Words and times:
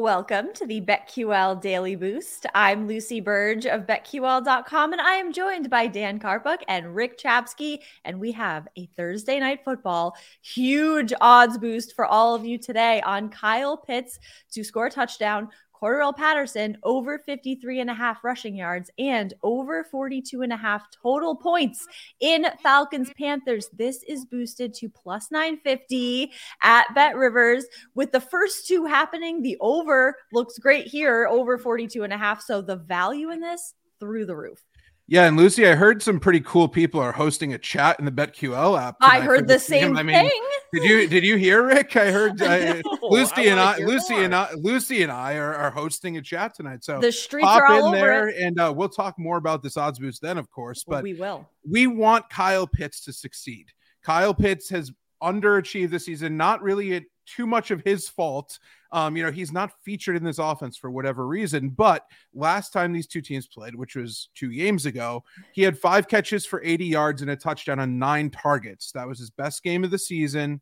Welcome 0.00 0.54
to 0.54 0.64
the 0.64 0.80
BetQL 0.80 1.60
Daily 1.60 1.94
Boost. 1.94 2.46
I'm 2.54 2.88
Lucy 2.88 3.20
Burge 3.20 3.66
of 3.66 3.82
BetQL.com, 3.82 4.92
and 4.92 5.00
I 5.00 5.16
am 5.16 5.30
joined 5.30 5.68
by 5.68 5.88
Dan 5.88 6.18
Karpuk 6.18 6.60
and 6.68 6.96
Rick 6.96 7.18
Chapsky. 7.18 7.80
And 8.06 8.18
we 8.18 8.32
have 8.32 8.66
a 8.78 8.86
Thursday 8.96 9.38
night 9.38 9.62
football 9.62 10.16
huge 10.40 11.12
odds 11.20 11.58
boost 11.58 11.94
for 11.94 12.06
all 12.06 12.34
of 12.34 12.46
you 12.46 12.56
today 12.56 13.02
on 13.02 13.28
Kyle 13.28 13.76
Pitts 13.76 14.18
to 14.52 14.64
score 14.64 14.86
a 14.86 14.90
touchdown 14.90 15.50
Cordarrelle 15.80 16.16
Patterson 16.16 16.76
over 16.82 17.18
53 17.20 17.80
and 17.80 17.90
a 17.90 17.94
half 17.94 18.22
rushing 18.22 18.54
yards 18.54 18.90
and 18.98 19.32
over 19.42 19.84
42 19.84 20.42
and 20.42 20.52
a 20.52 20.56
half 20.56 20.86
total 21.02 21.34
points 21.34 21.86
in 22.20 22.46
Falcons 22.62 23.10
Panthers. 23.18 23.68
This 23.72 24.02
is 24.04 24.24
boosted 24.24 24.74
to 24.74 24.88
plus 24.88 25.30
950 25.30 26.32
at 26.62 26.94
Bet 26.94 27.16
Rivers. 27.16 27.64
With 27.94 28.12
the 28.12 28.20
first 28.20 28.66
two 28.66 28.84
happening, 28.84 29.42
the 29.42 29.56
over 29.60 30.16
looks 30.32 30.58
great 30.58 30.86
here, 30.86 31.26
over 31.26 31.56
42 31.56 32.02
and 32.02 32.12
a 32.12 32.18
half. 32.18 32.42
So 32.42 32.60
the 32.60 32.76
value 32.76 33.30
in 33.30 33.40
this 33.40 33.74
through 33.98 34.26
the 34.26 34.36
roof. 34.36 34.62
Yeah, 35.10 35.24
and 35.24 35.36
Lucy, 35.36 35.66
I 35.66 35.74
heard 35.74 36.04
some 36.04 36.20
pretty 36.20 36.38
cool 36.38 36.68
people 36.68 37.00
are 37.00 37.10
hosting 37.10 37.52
a 37.52 37.58
chat 37.58 37.98
in 37.98 38.04
the 38.04 38.12
BetQL 38.12 38.80
app. 38.80 38.94
I 39.00 39.18
heard 39.18 39.48
the 39.48 39.58
same 39.58 39.96
I 39.96 40.04
mean, 40.04 40.14
thing. 40.14 40.40
Did 40.72 40.84
you 40.84 41.08
did 41.08 41.24
you 41.24 41.34
hear 41.34 41.66
Rick? 41.66 41.96
I 41.96 42.12
heard 42.12 42.40
uh, 42.42 42.80
Lucy 43.02 43.48
I 43.48 43.50
and 43.50 43.58
I, 43.58 43.78
Lucy 43.78 44.14
more. 44.14 44.22
and 44.22 44.34
I, 44.36 44.52
Lucy 44.54 45.02
and 45.02 45.10
I 45.10 45.34
are, 45.34 45.52
are 45.52 45.72
hosting 45.72 46.16
a 46.16 46.22
chat 46.22 46.54
tonight. 46.54 46.84
So 46.84 47.00
the 47.00 47.10
streets 47.10 47.48
are 47.48 47.66
all 47.66 47.92
in 47.92 48.00
there, 48.00 48.28
it. 48.28 48.40
and 48.40 48.60
uh, 48.60 48.72
we'll 48.74 48.88
talk 48.88 49.18
more 49.18 49.36
about 49.36 49.64
this 49.64 49.76
odds 49.76 49.98
boost 49.98 50.22
then, 50.22 50.38
of 50.38 50.48
course. 50.48 50.84
But 50.86 51.02
we 51.02 51.14
will. 51.14 51.44
We 51.68 51.88
want 51.88 52.30
Kyle 52.30 52.68
Pitts 52.68 53.00
to 53.06 53.12
succeed. 53.12 53.66
Kyle 54.04 54.32
Pitts 54.32 54.70
has 54.70 54.92
underachieved 55.22 55.90
this 55.90 56.04
season. 56.04 56.36
Not 56.36 56.62
really 56.62 56.96
a, 56.96 57.02
too 57.26 57.46
much 57.46 57.70
of 57.70 57.82
his 57.82 58.08
fault. 58.08 58.58
Um, 58.92 59.16
you 59.16 59.22
know, 59.22 59.30
he's 59.30 59.52
not 59.52 59.72
featured 59.84 60.16
in 60.16 60.24
this 60.24 60.38
offense 60.38 60.76
for 60.76 60.90
whatever 60.90 61.26
reason. 61.26 61.70
But 61.70 62.04
last 62.34 62.72
time 62.72 62.92
these 62.92 63.06
two 63.06 63.20
teams 63.20 63.46
played, 63.46 63.74
which 63.74 63.94
was 63.94 64.30
two 64.34 64.52
games 64.52 64.86
ago, 64.86 65.22
he 65.52 65.62
had 65.62 65.78
five 65.78 66.08
catches 66.08 66.44
for 66.44 66.62
80 66.62 66.86
yards 66.86 67.22
and 67.22 67.30
a 67.30 67.36
touchdown 67.36 67.78
on 67.78 67.98
nine 67.98 68.30
targets. 68.30 68.92
That 68.92 69.06
was 69.06 69.18
his 69.18 69.30
best 69.30 69.62
game 69.62 69.84
of 69.84 69.90
the 69.90 69.98
season. 69.98 70.60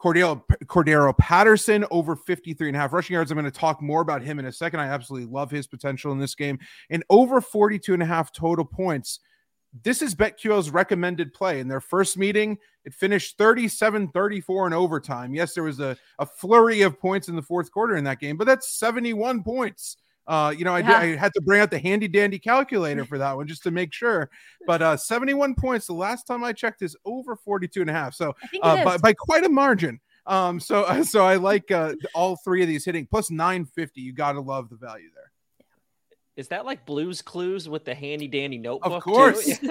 Cordero, 0.00 0.42
Cordarrelle 0.64 1.16
Patterson 1.16 1.86
over 1.90 2.16
53 2.16 2.68
and 2.68 2.76
a 2.76 2.80
half 2.80 2.92
rushing 2.92 3.14
yards. 3.14 3.30
I'm 3.30 3.38
going 3.38 3.50
to 3.50 3.58
talk 3.58 3.80
more 3.80 4.02
about 4.02 4.22
him 4.22 4.38
in 4.38 4.44
a 4.44 4.52
second. 4.52 4.80
I 4.80 4.88
absolutely 4.88 5.30
love 5.32 5.50
his 5.50 5.66
potential 5.66 6.12
in 6.12 6.18
this 6.18 6.34
game. 6.34 6.58
And 6.90 7.02
over 7.08 7.40
42 7.40 7.94
and 7.94 8.02
a 8.02 8.06
half 8.06 8.30
total 8.32 8.64
points 8.64 9.20
this 9.82 10.02
is 10.02 10.14
BetQL's 10.14 10.70
recommended 10.70 11.34
play. 11.34 11.60
In 11.60 11.68
their 11.68 11.80
first 11.80 12.16
meeting, 12.16 12.58
it 12.84 12.94
finished 12.94 13.36
37 13.38 14.08
34 14.08 14.66
in 14.68 14.72
overtime. 14.72 15.34
Yes, 15.34 15.54
there 15.54 15.64
was 15.64 15.80
a, 15.80 15.96
a 16.18 16.26
flurry 16.26 16.82
of 16.82 16.98
points 16.98 17.28
in 17.28 17.36
the 17.36 17.42
fourth 17.42 17.70
quarter 17.70 17.96
in 17.96 18.04
that 18.04 18.20
game, 18.20 18.36
but 18.36 18.46
that's 18.46 18.68
71 18.68 19.42
points. 19.42 19.96
Uh, 20.26 20.52
you 20.56 20.64
know, 20.64 20.74
I, 20.74 20.80
yeah. 20.80 20.98
I, 20.98 21.16
had 21.16 21.32
to 21.34 21.40
bring 21.40 21.60
out 21.60 21.70
the 21.70 21.78
handy 21.78 22.08
dandy 22.08 22.38
calculator 22.38 23.04
for 23.04 23.16
that 23.18 23.36
one 23.36 23.46
just 23.46 23.62
to 23.62 23.70
make 23.70 23.92
sure. 23.92 24.28
But 24.66 24.82
uh, 24.82 24.96
71 24.96 25.54
points, 25.54 25.86
the 25.86 25.92
last 25.92 26.26
time 26.26 26.42
I 26.42 26.52
checked, 26.52 26.82
is 26.82 26.96
over 27.04 27.36
42 27.36 27.82
and 27.82 27.90
a 27.90 27.92
half. 27.92 28.14
So 28.14 28.34
uh, 28.62 28.82
by, 28.82 28.96
by 28.98 29.12
quite 29.12 29.44
a 29.44 29.48
margin. 29.48 30.00
Um, 30.26 30.58
so 30.58 31.02
so 31.04 31.24
I 31.24 31.36
like 31.36 31.70
uh, 31.70 31.94
all 32.14 32.36
three 32.36 32.62
of 32.62 32.68
these 32.68 32.84
hitting 32.84 33.06
plus 33.06 33.30
950. 33.30 34.00
You 34.00 34.12
got 34.12 34.32
to 34.32 34.40
love 34.40 34.68
the 34.68 34.76
value 34.76 35.10
there. 35.14 35.30
Is 36.36 36.48
that 36.48 36.66
like 36.66 36.84
Blues 36.84 37.22
Clues 37.22 37.66
with 37.66 37.86
the 37.86 37.94
handy 37.94 38.28
dandy 38.28 38.58
notebook? 38.58 38.92
Of 38.92 39.02
course. 39.02 39.58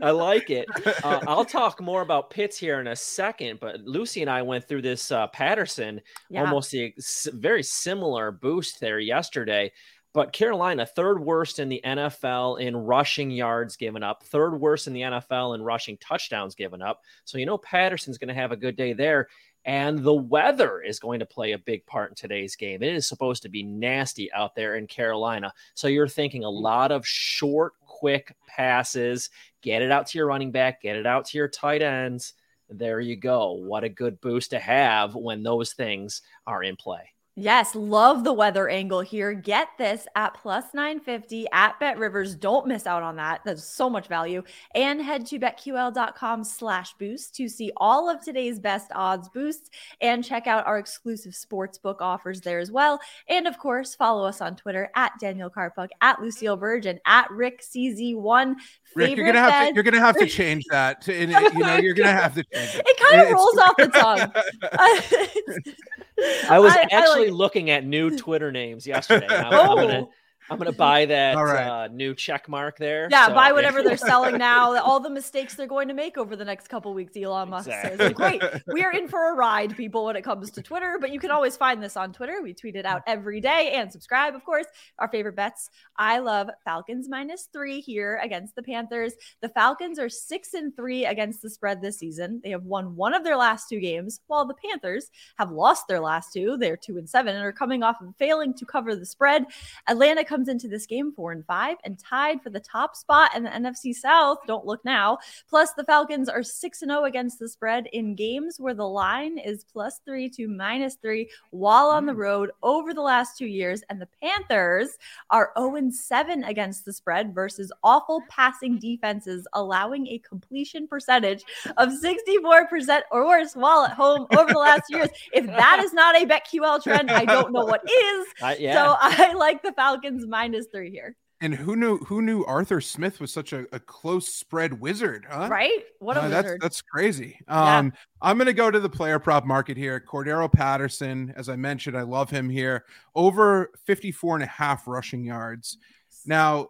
I 0.00 0.10
like 0.12 0.48
it. 0.48 0.66
Uh, 1.02 1.20
I'll 1.26 1.44
talk 1.44 1.80
more 1.80 2.02
about 2.02 2.30
Pitts 2.30 2.56
here 2.56 2.78
in 2.80 2.86
a 2.86 2.94
second, 2.94 3.58
but 3.58 3.80
Lucy 3.80 4.20
and 4.20 4.30
I 4.30 4.42
went 4.42 4.68
through 4.68 4.82
this 4.82 5.10
uh, 5.10 5.26
Patterson, 5.28 6.00
yeah. 6.30 6.42
almost 6.42 6.72
a 6.74 6.94
very 7.32 7.64
similar 7.64 8.30
boost 8.30 8.78
there 8.78 9.00
yesterday. 9.00 9.72
But 10.14 10.32
Carolina, 10.32 10.84
third 10.84 11.20
worst 11.20 11.58
in 11.58 11.68
the 11.68 11.80
NFL 11.84 12.60
in 12.60 12.76
rushing 12.76 13.30
yards 13.30 13.76
given 13.76 14.02
up, 14.02 14.22
third 14.24 14.60
worst 14.60 14.86
in 14.86 14.92
the 14.92 15.00
NFL 15.00 15.54
in 15.54 15.62
rushing 15.62 15.96
touchdowns 15.96 16.54
given 16.54 16.82
up. 16.82 17.00
So, 17.24 17.38
you 17.38 17.46
know, 17.46 17.56
Patterson's 17.58 18.18
going 18.18 18.28
to 18.28 18.34
have 18.34 18.52
a 18.52 18.56
good 18.56 18.76
day 18.76 18.92
there. 18.92 19.28
And 19.64 20.00
the 20.00 20.14
weather 20.14 20.80
is 20.80 20.98
going 20.98 21.20
to 21.20 21.26
play 21.26 21.52
a 21.52 21.58
big 21.58 21.86
part 21.86 22.10
in 22.10 22.14
today's 22.16 22.56
game. 22.56 22.82
It 22.82 22.94
is 22.94 23.06
supposed 23.06 23.42
to 23.42 23.48
be 23.48 23.62
nasty 23.62 24.32
out 24.32 24.54
there 24.54 24.76
in 24.76 24.88
Carolina. 24.88 25.52
So 25.74 25.86
you're 25.86 26.08
thinking 26.08 26.42
a 26.42 26.48
mm. 26.48 26.60
lot 26.60 26.90
of 26.90 27.06
short, 27.06 27.74
quick 27.86 28.34
passes. 28.48 29.30
Get 29.60 29.82
it 29.82 29.92
out 29.92 30.08
to 30.08 30.18
your 30.18 30.26
running 30.26 30.50
back, 30.50 30.82
get 30.82 30.96
it 30.96 31.06
out 31.06 31.26
to 31.26 31.38
your 31.38 31.48
tight 31.48 31.82
ends. 31.82 32.34
There 32.68 33.00
you 33.00 33.16
go. 33.16 33.52
What 33.52 33.84
a 33.84 33.88
good 33.88 34.20
boost 34.20 34.50
to 34.50 34.58
have 34.58 35.14
when 35.14 35.42
those 35.42 35.74
things 35.74 36.22
are 36.46 36.62
in 36.62 36.74
play. 36.76 37.11
Yes, 37.34 37.74
love 37.74 38.24
the 38.24 38.32
weather 38.34 38.68
angle 38.68 39.00
here. 39.00 39.32
Get 39.32 39.68
this 39.78 40.06
at 40.14 40.34
plus 40.34 40.66
950 40.74 41.46
at 41.50 41.80
Bet 41.80 41.98
Rivers. 41.98 42.34
Don't 42.34 42.66
miss 42.66 42.86
out 42.86 43.02
on 43.02 43.16
that. 43.16 43.40
That's 43.42 43.64
so 43.64 43.88
much 43.88 44.06
value. 44.06 44.42
And 44.74 45.00
head 45.00 45.24
to 45.28 45.38
betql.com 45.38 46.44
slash 46.44 46.92
boost 46.98 47.34
to 47.36 47.48
see 47.48 47.72
all 47.78 48.10
of 48.10 48.22
today's 48.22 48.58
best 48.58 48.90
odds 48.94 49.30
boosts 49.30 49.70
and 50.02 50.22
check 50.22 50.46
out 50.46 50.66
our 50.66 50.78
exclusive 50.78 51.34
sports 51.34 51.78
book 51.78 52.02
offers 52.02 52.42
there 52.42 52.58
as 52.58 52.70
well. 52.70 53.00
And 53.28 53.46
of 53.46 53.56
course, 53.58 53.94
follow 53.94 54.26
us 54.26 54.42
on 54.42 54.54
Twitter 54.54 54.90
at 54.94 55.12
Daniel 55.18 55.48
Karpuk, 55.48 55.88
at 56.02 56.20
Lucille 56.20 56.58
Burge, 56.58 56.84
and 56.84 57.00
at 57.06 57.30
Rick 57.30 57.62
CZ1. 57.62 58.56
Rick, 58.94 59.16
you're 59.16 59.24
gonna 59.24 59.38
have 59.38 59.68
to 59.68 59.74
you're 59.74 59.84
gonna 59.84 60.00
have 60.00 60.18
to 60.18 60.26
change 60.26 60.64
that. 60.70 61.00
To, 61.02 61.14
you 61.18 61.26
know, 61.28 61.76
you're 61.76 61.94
gonna 61.94 62.12
have 62.12 62.34
to 62.34 62.44
change 62.44 62.74
it. 62.74 62.82
It 62.86 63.00
kind 63.00 63.22
of 63.22 63.30
rolls 63.32 63.56
off 63.56 63.76
the 63.78 63.88
tongue. 63.88 65.74
I 66.48 66.58
was 66.58 66.72
I, 66.72 66.82
actually 66.90 66.98
I 66.98 67.30
like... 67.30 67.32
looking 67.32 67.70
at 67.70 67.84
new 67.84 68.16
Twitter 68.16 68.52
names 68.52 68.86
yesterday. 68.86 69.26
I'm, 69.28 69.52
oh. 69.52 69.60
I'm, 69.60 69.76
gonna 69.76 70.00
oh. 70.02 70.10
I'm 70.52 70.58
gonna 70.58 70.72
buy 70.72 71.06
that 71.06 71.34
right. 71.34 71.84
uh, 71.84 71.88
new 71.88 72.14
check 72.14 72.48
mark 72.48 72.78
there. 72.78 73.08
Yeah, 73.10 73.26
so, 73.26 73.34
buy 73.34 73.52
whatever 73.52 73.82
they're 73.82 73.96
selling 73.96 74.38
now. 74.38 74.76
All 74.78 75.00
the 75.00 75.10
mistakes 75.10 75.54
they're 75.54 75.66
going 75.66 75.88
to 75.88 75.94
make 75.94 76.18
over 76.18 76.36
the 76.36 76.44
next 76.44 76.68
couple 76.68 76.94
weeks. 76.94 77.16
Elon 77.16 77.50
Musk 77.50 77.68
exactly. 77.68 77.90
says, 77.90 78.18
like, 78.18 78.40
"Great, 78.40 78.42
we 78.66 78.84
are 78.84 78.92
in 78.92 79.08
for 79.08 79.30
a 79.30 79.34
ride, 79.34 79.76
people, 79.76 80.04
when 80.04 80.16
it 80.16 80.22
comes 80.22 80.50
to 80.52 80.62
Twitter." 80.62 80.98
But 81.00 81.12
you 81.12 81.20
can 81.20 81.30
always 81.30 81.56
find 81.56 81.82
this 81.82 81.96
on 81.96 82.12
Twitter. 82.12 82.40
We 82.42 82.54
tweet 82.54 82.76
it 82.76 82.86
out 82.86 83.02
every 83.06 83.40
day 83.40 83.72
and 83.74 83.90
subscribe, 83.90 84.34
of 84.34 84.44
course. 84.44 84.66
Our 84.98 85.08
favorite 85.08 85.36
bets. 85.36 85.70
I 85.96 86.18
love 86.18 86.50
Falcons 86.64 87.08
minus 87.08 87.48
three 87.52 87.80
here 87.80 88.20
against 88.22 88.54
the 88.54 88.62
Panthers. 88.62 89.14
The 89.40 89.48
Falcons 89.48 89.98
are 89.98 90.08
six 90.08 90.54
and 90.54 90.74
three 90.74 91.04
against 91.04 91.42
the 91.42 91.50
spread 91.50 91.80
this 91.80 91.98
season. 91.98 92.40
They 92.42 92.50
have 92.50 92.64
won 92.64 92.96
one 92.96 93.14
of 93.14 93.24
their 93.24 93.36
last 93.36 93.68
two 93.68 93.80
games, 93.80 94.20
while 94.26 94.44
the 94.44 94.54
Panthers 94.54 95.10
have 95.38 95.50
lost 95.50 95.88
their 95.88 96.00
last 96.00 96.32
two. 96.32 96.56
They're 96.56 96.76
two 96.76 96.98
and 96.98 97.08
seven 97.08 97.34
and 97.34 97.44
are 97.44 97.52
coming 97.52 97.82
off 97.82 98.00
of 98.00 98.14
failing 98.18 98.54
to 98.54 98.64
cover 98.64 98.94
the 98.94 99.06
spread. 99.06 99.46
Atlanta 99.88 100.24
comes 100.24 100.41
into 100.48 100.68
this 100.68 100.86
game 100.86 101.12
four 101.12 101.32
and 101.32 101.44
five 101.46 101.76
and 101.84 101.98
tied 101.98 102.42
for 102.42 102.50
the 102.50 102.60
top 102.60 102.96
spot 102.96 103.34
in 103.36 103.42
the 103.42 103.50
NFC 103.50 103.94
South. 103.94 104.38
Don't 104.46 104.66
look 104.66 104.84
now. 104.84 105.18
Plus, 105.48 105.72
the 105.72 105.84
Falcons 105.84 106.28
are 106.28 106.42
6 106.42 106.82
and 106.82 106.90
0 106.90 107.04
against 107.04 107.38
the 107.38 107.48
spread 107.48 107.86
in 107.92 108.14
games 108.14 108.58
where 108.58 108.74
the 108.74 108.86
line 108.86 109.38
is 109.38 109.64
plus 109.64 110.00
three 110.04 110.28
to 110.30 110.48
minus 110.48 110.96
three 110.96 111.30
while 111.50 111.88
on 111.88 112.06
the 112.06 112.12
mm. 112.12 112.18
road 112.18 112.50
over 112.62 112.94
the 112.94 113.00
last 113.00 113.36
two 113.38 113.46
years. 113.46 113.82
And 113.88 114.00
the 114.00 114.08
Panthers 114.22 114.90
are 115.30 115.52
0 115.58 115.76
and 115.76 115.94
7 115.94 116.44
against 116.44 116.84
the 116.84 116.92
spread 116.92 117.34
versus 117.34 117.72
awful 117.82 118.22
passing 118.28 118.78
defenses, 118.78 119.46
allowing 119.52 120.06
a 120.08 120.18
completion 120.18 120.86
percentage 120.86 121.44
of 121.76 121.90
64% 121.90 123.02
or 123.10 123.26
worse 123.26 123.54
while 123.54 123.84
at 123.84 123.92
home 123.92 124.26
over 124.36 124.52
the 124.52 124.58
last 124.58 124.84
years. 124.90 125.08
If 125.32 125.46
that 125.46 125.80
is 125.82 125.92
not 125.92 126.16
a 126.16 126.26
BetQL 126.32 126.82
trend, 126.82 127.10
I 127.10 127.24
don't 127.24 127.52
know 127.52 127.64
what 127.64 127.82
is. 127.88 128.26
Uh, 128.40 128.54
yeah. 128.58 128.74
So 128.74 128.96
I 129.00 129.32
like 129.34 129.62
the 129.62 129.72
Falcons 129.72 130.26
minus 130.32 130.64
is 130.64 130.70
three 130.72 130.90
here. 130.90 131.16
And 131.40 131.52
who 131.52 131.74
knew 131.74 131.98
who 131.98 132.22
knew 132.22 132.44
Arthur 132.44 132.80
Smith 132.80 133.20
was 133.20 133.32
such 133.32 133.52
a, 133.52 133.66
a 133.72 133.80
close 133.80 134.28
spread 134.28 134.80
wizard, 134.80 135.26
huh? 135.28 135.48
Right? 135.50 135.82
What 135.98 136.16
a 136.16 136.20
uh, 136.20 136.28
wizard. 136.28 136.44
That's 136.44 136.62
that's 136.62 136.82
crazy. 136.82 137.38
Um, 137.48 137.86
yeah. 137.86 137.90
I'm 138.22 138.38
gonna 138.38 138.52
go 138.52 138.70
to 138.70 138.78
the 138.78 138.88
player 138.88 139.18
prop 139.18 139.44
market 139.44 139.76
here. 139.76 140.00
Cordero 140.00 140.50
Patterson, 140.50 141.34
as 141.36 141.48
I 141.48 141.56
mentioned, 141.56 141.98
I 141.98 142.02
love 142.02 142.30
him 142.30 142.48
here. 142.48 142.84
Over 143.14 143.72
54 143.86 144.36
and 144.36 144.44
a 144.44 144.46
half 144.46 144.86
rushing 144.86 145.24
yards. 145.24 145.78
Now, 146.24 146.68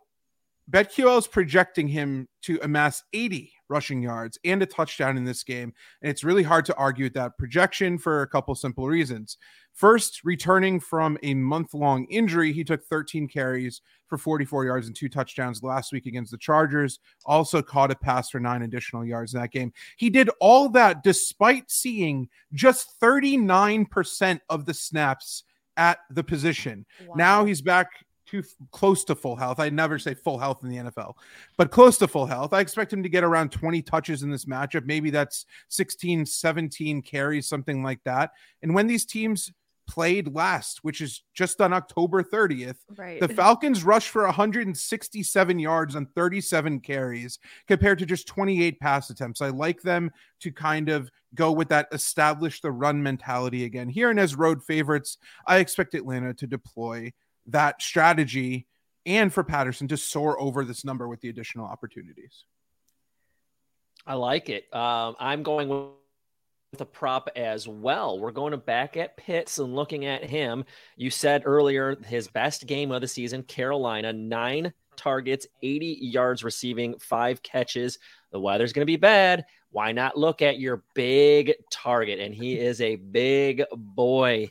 BetQL 0.71 1.19
is 1.19 1.27
projecting 1.27 1.87
him 1.89 2.27
to 2.43 2.59
amass 2.63 3.03
80 3.13 3.53
rushing 3.73 4.03
yards 4.03 4.39
and 4.45 4.63
a 4.63 4.67
touchdown 4.67 5.17
in 5.17 5.25
this 5.25 5.43
game. 5.43 5.73
And 6.03 6.11
it's 6.11 6.23
really 6.23 6.43
hard 6.43 6.65
to 6.67 6.77
argue 6.77 7.07
with 7.07 7.15
that 7.15 7.39
projection 7.39 7.99
for 7.99 8.23
a 8.23 8.29
couple 8.29 8.55
simple 8.55 8.87
reasons. 8.87 9.39
First, 9.73 10.21
returning 10.23 10.79
from 10.79 11.17
a 11.23 11.35
month 11.35 11.73
long 11.73 12.05
injury, 12.07 12.53
he 12.53 12.63
took 12.63 12.85
13 12.85 13.27
carries 13.27 13.81
for 14.07 14.19
44 14.19 14.67
yards 14.67 14.87
and 14.87 14.95
two 14.95 15.09
touchdowns 15.09 15.63
last 15.63 15.93
week 15.93 16.05
against 16.05 16.31
the 16.31 16.39
Chargers. 16.39 17.01
Also 17.25 17.63
caught 17.63 17.91
a 17.91 17.97
pass 17.97 18.29
for 18.29 18.39
nine 18.39 18.63
additional 18.63 19.05
yards 19.05 19.33
in 19.33 19.41
that 19.41 19.51
game. 19.51 19.73
He 19.97 20.11
did 20.11 20.29
all 20.41 20.69
that 20.71 21.03
despite 21.03 21.71
seeing 21.71 22.29
just 22.53 23.01
39% 23.01 24.41
of 24.51 24.67
the 24.67 24.75
snaps 24.75 25.45
at 25.79 26.01
the 26.11 26.23
position. 26.23 26.85
Wow. 27.07 27.15
Now 27.17 27.45
he's 27.47 27.63
back 27.63 27.89
to 28.33 28.43
close 28.71 29.05
to 29.05 29.15
full 29.15 29.37
health. 29.37 29.61
I 29.61 29.69
never 29.69 29.99
say 29.99 30.15
full 30.15 30.39
health 30.39 30.65
in 30.65 30.71
the 30.71 30.77
NFL, 30.79 31.15
but 31.59 31.71
close 31.71 31.99
to 31.99 32.09
full 32.09 32.27
health. 32.27 32.53
I 32.53 32.61
expect 32.61 32.93
him 32.93 33.03
to 33.03 33.09
get 33.09 33.25
around 33.25 33.53
20 33.53 33.83
touches 33.83 34.23
in 34.23 34.31
this 34.31 34.47
matchup. 34.47 34.87
Maybe 34.87 35.11
that's 35.11 35.45
16, 35.69 36.27
17 36.27 37.03
carries, 37.03 37.47
something 37.47 37.83
like 37.83 38.03
that. 38.05 38.31
And 38.63 38.75
when 38.75 38.87
these 38.87 39.05
teams 39.05 39.53
played 39.87 40.35
last, 40.35 40.79
which 40.83 41.03
is 41.03 41.23
just 41.35 41.61
on 41.61 41.75
October 41.75 42.23
30th, 42.23 42.77
right. 42.97 43.21
the 43.21 43.29
Falcons 43.29 43.85
rushed 43.85 44.09
for 44.09 44.25
167 44.25 45.59
yards 45.59 45.95
on 45.95 46.07
37 46.07 46.81
carries 46.81 47.39
compared 47.69 47.99
to 47.99 48.07
just 48.07 48.27
28 48.27 48.81
pass 48.81 49.11
attempts. 49.11 49.43
I 49.43 49.49
like 49.49 49.83
them 49.83 50.11
to 50.41 50.51
kind 50.51 50.89
of 50.89 51.11
go 51.35 51.53
with 51.53 51.69
that 51.69 51.89
establish 51.93 52.63
the 52.63 52.71
run 52.71 53.03
mentality 53.03 53.65
again. 53.65 53.91
Here 53.91 54.09
and 54.09 54.19
as 54.19 54.35
road 54.35 54.63
favorites, 54.63 55.19
I 55.47 55.59
expect 55.59 55.95
Atlanta 55.95 56.33
to 56.35 56.47
deploy 56.47 57.13
that 57.47 57.83
strategy 57.83 58.67
and 59.07 59.33
for 59.33 59.43
Patterson 59.43 59.89
to 59.89 59.97
soar 59.97 60.41
over 60.41 60.65
this 60.65 60.85
number 60.85 61.09
with 61.09 61.21
the 61.21 61.29
additional 61.29 61.67
opportunities. 61.67 62.45
I 64.07 64.15
like 64.15 64.49
it. 64.49 64.73
Um, 64.75 65.17
I'm 65.19 65.43
going 65.43 65.69
with 65.69 66.81
a 66.81 66.87
prop 66.87 67.29
as 67.37 67.69
well. 67.69 68.19
We're 68.19 68.33
going 68.33 68.53
to 68.53 68.57
back 68.57 68.97
at 68.97 69.17
Pitts 69.17 69.59
and 69.59 69.75
looking 69.75 70.07
at 70.07 70.25
him. 70.25 70.65
You 70.97 71.11
said 71.11 71.43
earlier 71.45 71.97
his 72.05 72.29
best 72.29 72.67
game 72.67 72.91
of 72.91 73.01
the 73.01 73.09
season, 73.09 73.43
Carolina, 73.43 74.13
nine 74.13 74.73
targets, 74.97 75.47
80 75.63 75.99
yards 76.01 76.43
receiving, 76.43 76.99
five 76.99 77.43
catches. 77.43 77.99
The 78.31 78.41
weather's 78.41 78.73
going 78.73 78.83
to 78.83 78.87
be 78.87 78.97
bad. 78.97 79.45
Why 79.71 79.93
not 79.93 80.19
look 80.19 80.43
at 80.43 80.59
your 80.59 80.83
big 80.95 81.55
target? 81.71 82.21
And 82.21 82.35
he 82.35 82.59
is 82.59 82.81
a 82.81 82.97
big 82.97 83.63
boy 83.73 84.51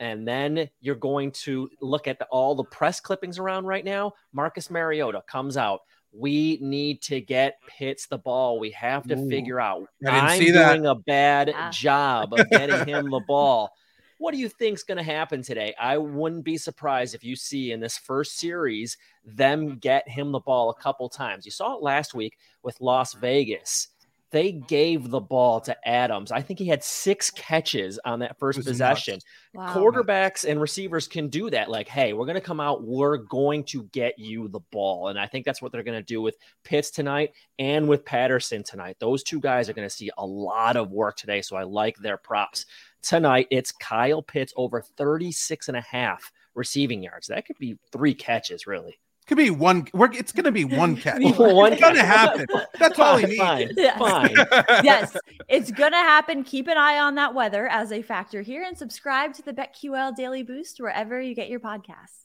and 0.00 0.26
then 0.26 0.68
you're 0.80 0.94
going 0.94 1.30
to 1.30 1.70
look 1.80 2.08
at 2.08 2.18
the, 2.18 2.26
all 2.26 2.54
the 2.54 2.64
press 2.64 3.00
clippings 3.00 3.38
around 3.38 3.66
right 3.66 3.84
now. 3.84 4.12
Marcus 4.32 4.70
Mariota 4.70 5.22
comes 5.28 5.56
out. 5.56 5.80
We 6.12 6.58
need 6.60 7.02
to 7.02 7.20
get 7.20 7.58
Pitts 7.66 8.06
the 8.06 8.18
ball. 8.18 8.58
We 8.58 8.70
have 8.70 9.06
to 9.08 9.16
Ooh, 9.16 9.28
figure 9.28 9.60
out. 9.60 9.88
I'm 10.06 10.38
doing 10.38 10.86
a 10.86 10.94
bad 10.94 11.48
yeah. 11.48 11.70
job 11.70 12.32
of 12.34 12.48
getting 12.50 12.86
him 12.86 13.10
the 13.10 13.20
ball. 13.26 13.70
What 14.18 14.32
do 14.32 14.38
you 14.38 14.48
think 14.48 14.76
is 14.76 14.84
going 14.84 14.98
to 14.98 15.04
happen 15.04 15.42
today? 15.42 15.74
I 15.78 15.98
wouldn't 15.98 16.44
be 16.44 16.56
surprised 16.56 17.14
if 17.14 17.24
you 17.24 17.34
see 17.34 17.72
in 17.72 17.80
this 17.80 17.98
first 17.98 18.38
series 18.38 18.96
them 19.24 19.76
get 19.76 20.08
him 20.08 20.30
the 20.30 20.38
ball 20.38 20.70
a 20.70 20.80
couple 20.80 21.08
times. 21.08 21.44
You 21.44 21.50
saw 21.50 21.76
it 21.76 21.82
last 21.82 22.14
week 22.14 22.38
with 22.62 22.80
Las 22.80 23.12
Vegas 23.14 23.88
they 24.34 24.50
gave 24.50 25.10
the 25.10 25.20
ball 25.20 25.60
to 25.60 25.88
Adams. 25.88 26.32
I 26.32 26.42
think 26.42 26.58
he 26.58 26.66
had 26.66 26.82
six 26.82 27.30
catches 27.30 28.00
on 28.04 28.18
that 28.18 28.36
first 28.36 28.64
possession. 28.64 29.20
Wow. 29.54 29.72
Quarterbacks 29.72 30.44
and 30.44 30.60
receivers 30.60 31.06
can 31.06 31.28
do 31.28 31.50
that. 31.50 31.70
Like, 31.70 31.86
hey, 31.86 32.14
we're 32.14 32.26
going 32.26 32.34
to 32.34 32.40
come 32.40 32.58
out. 32.58 32.82
We're 32.82 33.18
going 33.18 33.62
to 33.66 33.84
get 33.92 34.18
you 34.18 34.48
the 34.48 34.58
ball. 34.72 35.06
And 35.06 35.20
I 35.20 35.28
think 35.28 35.46
that's 35.46 35.62
what 35.62 35.70
they're 35.70 35.84
going 35.84 36.00
to 36.00 36.02
do 36.02 36.20
with 36.20 36.36
Pitts 36.64 36.90
tonight 36.90 37.30
and 37.60 37.86
with 37.86 38.04
Patterson 38.04 38.64
tonight. 38.64 38.96
Those 38.98 39.22
two 39.22 39.38
guys 39.38 39.68
are 39.68 39.72
going 39.72 39.88
to 39.88 39.94
see 39.94 40.10
a 40.18 40.26
lot 40.26 40.74
of 40.74 40.90
work 40.90 41.16
today. 41.16 41.40
So 41.40 41.54
I 41.54 41.62
like 41.62 41.96
their 41.98 42.16
props. 42.16 42.66
Tonight, 43.02 43.46
it's 43.52 43.70
Kyle 43.70 44.22
Pitts 44.22 44.52
over 44.56 44.82
36 44.82 45.68
and 45.68 45.76
a 45.76 45.82
half 45.82 46.32
receiving 46.56 47.04
yards. 47.04 47.28
That 47.28 47.46
could 47.46 47.58
be 47.58 47.78
three 47.92 48.14
catches, 48.14 48.66
really. 48.66 48.98
Could 49.26 49.38
be 49.38 49.50
one. 49.50 49.88
it's 49.94 50.32
going 50.32 50.44
to 50.44 50.52
be 50.52 50.64
one 50.64 50.96
catch. 51.00 51.22
one 51.22 51.72
it's 51.72 51.80
going 51.80 51.94
to 51.94 52.04
happen. 52.04 52.46
That's 52.78 52.98
all 52.98 53.16
he 53.16 53.26
needs. 53.26 53.38
Fine. 53.38 53.70
Yes. 53.76 53.98
Fine. 53.98 54.34
yes, 54.84 55.16
it's 55.48 55.70
going 55.70 55.92
to 55.92 55.98
happen. 55.98 56.44
Keep 56.44 56.68
an 56.68 56.76
eye 56.76 56.98
on 56.98 57.14
that 57.14 57.34
weather 57.34 57.66
as 57.68 57.90
a 57.90 58.02
factor 58.02 58.42
here, 58.42 58.62
and 58.62 58.76
subscribe 58.76 59.32
to 59.34 59.42
the 59.42 59.52
BetQL 59.52 60.14
Daily 60.14 60.42
Boost 60.42 60.78
wherever 60.78 61.20
you 61.20 61.34
get 61.34 61.48
your 61.48 61.60
podcasts. 61.60 62.23